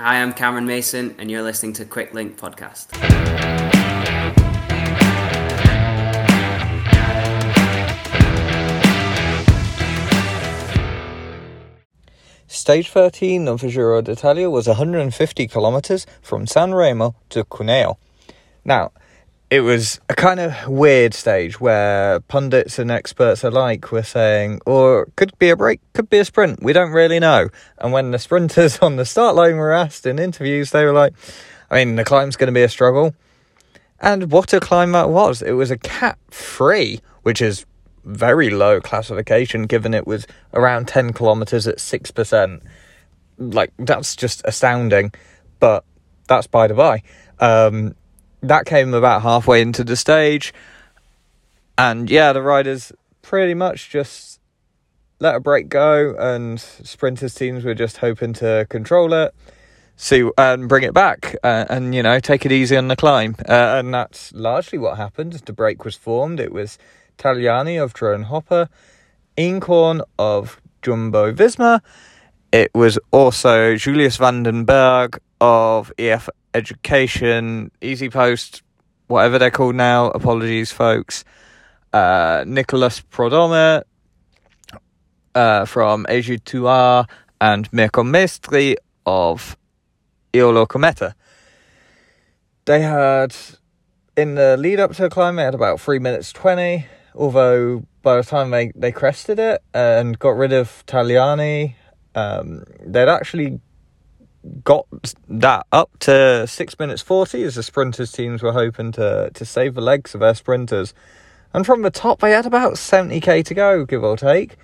[0.00, 2.86] Hi, I'm Cameron Mason, and you're listening to Quicklink Podcast.
[12.46, 17.98] Stage 13 of the Giro d'Italia was 150 kilometers from San Remo to Cuneo.
[18.64, 18.92] Now,
[19.50, 25.08] it was a kind of weird stage where pundits and experts alike were saying, or
[25.16, 27.48] could be a break, could be a sprint, we don't really know.
[27.78, 31.14] And when the sprinters on the start line were asked in interviews, they were like,
[31.70, 33.14] I mean, the climb's going to be a struggle.
[34.00, 35.40] And what a climb that was.
[35.40, 37.64] It was a cat free, which is
[38.04, 42.60] very low classification given it was around 10 kilometers at 6%.
[43.38, 45.12] Like, that's just astounding.
[45.58, 45.84] But
[46.28, 47.02] that's by the by.
[47.40, 47.94] Um,
[48.42, 50.52] that came about halfway into the stage.
[51.76, 52.92] And yeah, the riders
[53.22, 54.40] pretty much just
[55.20, 59.34] let a break go, and sprinters teams were just hoping to control it,
[59.96, 63.36] see and bring it back, uh, and you know take it easy on the climb.
[63.48, 65.32] Uh, and that's largely what happened.
[65.32, 66.40] The break was formed.
[66.40, 66.78] It was
[67.16, 68.68] Tagliani of Drone Hopper,
[69.36, 71.80] Eenkhoorn of Jumbo Visma.
[72.50, 78.62] It was also Julius van den Berg of EF Education, Easy Post,
[79.06, 80.06] whatever they're called now.
[80.10, 81.24] Apologies, folks.
[81.92, 83.82] Uh, Nicolas Prodhomme
[85.34, 87.08] uh, from AG2R
[87.40, 88.76] and Mirko Maestri
[89.06, 89.56] of
[90.32, 91.14] Eolo Kometa.
[92.64, 93.34] They had,
[94.16, 98.16] in the lead up to the climb, they had about 3 minutes 20, although by
[98.16, 101.74] the time they, they crested it and got rid of Tagliani,
[102.14, 103.60] um, they'd actually
[104.64, 104.86] got
[105.28, 109.74] that up to six minutes forty as the sprinters teams were hoping to to save
[109.74, 110.94] the legs of their sprinters.
[111.54, 114.56] And from the top they had about seventy K to go, give or take.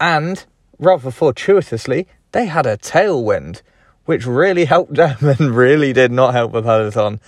[0.00, 0.44] And
[0.78, 3.62] rather fortuitously, they had a tailwind,
[4.04, 7.20] which really helped them and really did not help the peloton.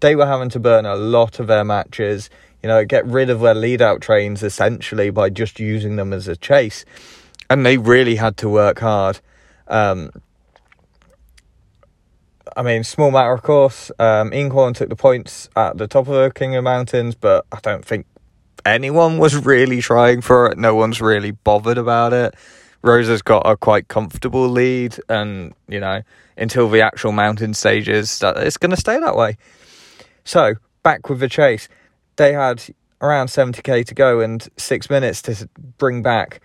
[0.00, 2.28] They were having to burn a lot of their matches,
[2.62, 6.28] you know, get rid of their lead out trains essentially by just using them as
[6.28, 6.84] a chase.
[7.48, 9.20] And they really had to work hard.
[9.68, 10.10] Um,
[12.56, 13.90] I mean, small matter, of course.
[13.98, 17.58] Um, Eenkhoorn took the points at the top of the King of Mountains, but I
[17.60, 18.06] don't think
[18.64, 20.58] anyone was really trying for it.
[20.58, 22.34] No one's really bothered about it.
[22.82, 26.02] Rosa's got a quite comfortable lead, and you know,
[26.36, 29.36] until the actual mountain stages, it's going to stay that way.
[30.24, 31.68] So, back with the chase.
[32.16, 32.62] They had
[33.00, 36.40] around 70k to go and six minutes to bring back,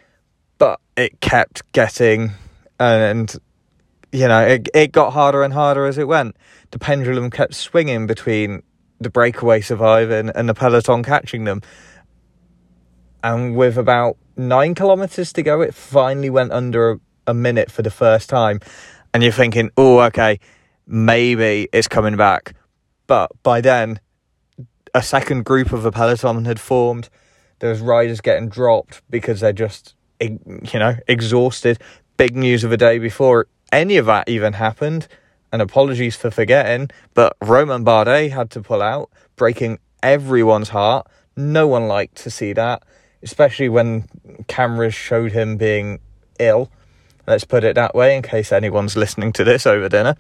[0.57, 2.31] but it kept getting
[2.81, 3.33] and
[4.11, 6.35] you know it it got harder and harder as it went.
[6.71, 8.63] The pendulum kept swinging between
[8.99, 11.61] the breakaway surviving and the peloton catching them.
[13.23, 17.83] And with about nine kilometers to go, it finally went under a, a minute for
[17.83, 18.59] the first time.
[19.13, 20.39] And you're thinking, oh, okay,
[20.87, 22.55] maybe it's coming back.
[23.07, 23.99] But by then,
[24.93, 27.09] a second group of the peloton had formed.
[27.59, 30.39] There was riders getting dropped because they're just, you
[30.73, 31.79] know, exhausted
[32.21, 35.07] big news of the day before any of that even happened.
[35.51, 41.07] And apologies for forgetting, but Romain Bardet had to pull out, breaking everyone's heart.
[41.35, 42.83] No one liked to see that,
[43.23, 44.07] especially when
[44.47, 45.99] cameras showed him being
[46.37, 46.69] ill.
[47.25, 50.15] Let's put it that way, in case anyone's listening to this over dinner.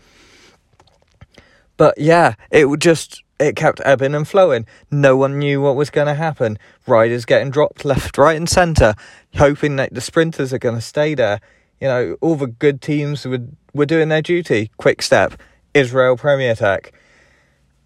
[1.77, 4.65] But yeah, it would just it kept ebbing and flowing.
[4.89, 6.57] No one knew what was going to happen.
[6.87, 8.95] Riders getting dropped left, right, and centre,
[9.35, 11.41] hoping that the sprinters are going to stay there
[11.81, 13.41] you know, all the good teams were,
[13.73, 14.71] were doing their duty.
[14.77, 15.33] Quick Step,
[15.73, 16.93] Israel Premier Tech,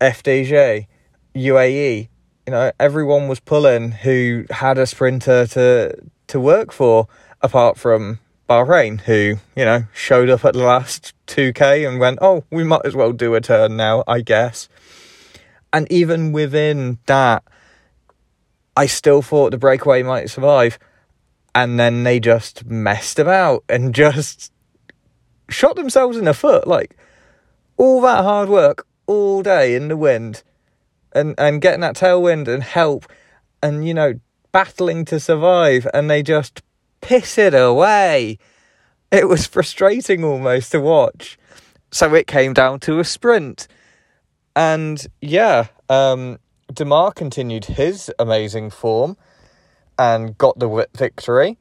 [0.01, 0.87] FDJ,
[1.33, 2.09] UAE.
[2.45, 5.97] You know, everyone was pulling who had a sprinter to
[6.27, 7.07] to work for,
[7.41, 8.19] apart from
[8.49, 12.85] Bahrain, who, you know, showed up at the last 2K and went, oh, we might
[12.85, 14.67] as well do a turn now, I guess.
[15.71, 17.43] And even within that,
[18.75, 20.79] I still thought the breakaway might survive
[21.55, 24.51] and then they just messed about and just
[25.47, 26.67] shot themselves in the foot.
[26.67, 26.97] Like
[27.77, 30.43] all that hard work all day in the wind
[31.13, 33.05] and, and getting that tailwind and help
[33.63, 34.19] and, you know,
[34.51, 36.61] battling to survive and they just
[36.99, 38.37] piss it away.
[39.09, 41.39] It was frustrating almost to watch.
[41.89, 43.69] So it came down to a sprint.
[44.57, 46.37] And yeah, um,
[46.73, 49.15] Démare continued his amazing form
[49.97, 51.57] and got the victory.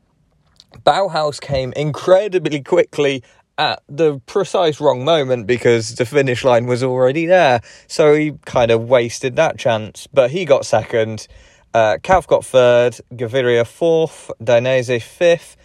[0.84, 3.22] Bauhaus came incredibly quickly
[3.56, 7.60] at the precise wrong moment because the finish line was already there.
[7.86, 10.08] So he kind of wasted that chance.
[10.12, 11.28] But he got second.
[11.72, 12.96] Uh, Cav got third.
[13.12, 14.30] Gaviria fourth.
[14.42, 15.56] Dainese fifth.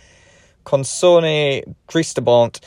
[0.66, 2.60] Consonni, Cristobont,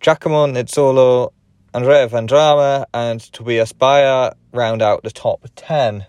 [0.00, 1.32] Giacomo Nizzolo,
[1.72, 6.04] Andrea Vendrame, and Tobias Bayer round out the top 10.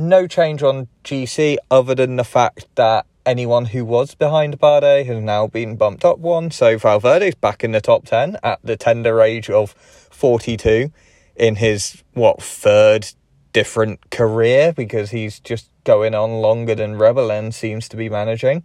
[0.00, 5.22] No change on GC other than the fact that anyone who was behind Bardet has
[5.22, 6.50] now been bumped up one.
[6.50, 10.90] So Valverde's back in the top 10 at the tender age of 42
[11.36, 13.08] in his, what, third
[13.52, 18.64] different career because he's just going on longer than Rebellin seems to be managing.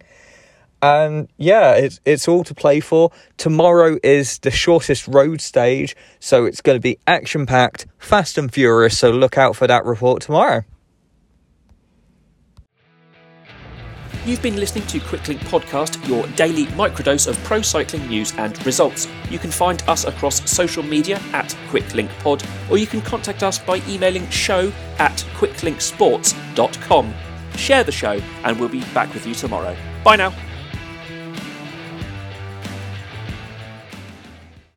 [0.80, 3.10] And yeah, it's it's all to play for.
[3.36, 8.50] Tomorrow is the shortest road stage, so it's going to be action packed, fast and
[8.50, 8.96] furious.
[8.96, 10.64] So look out for that report tomorrow.
[14.26, 19.06] You've been listening to Quicklink Podcast, your daily microdose of pro cycling news and results.
[19.30, 23.80] You can find us across social media at QuicklinkPod, or you can contact us by
[23.86, 27.14] emailing show at quicklinksports.com.
[27.56, 29.76] Share the show, and we'll be back with you tomorrow.
[30.02, 30.34] Bye now.